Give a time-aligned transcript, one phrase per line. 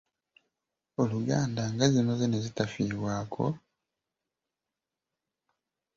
[1.01, 3.45] Oluganda nga zimaze ne zitafiibwako?